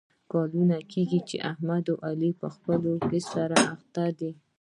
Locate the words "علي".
2.07-2.31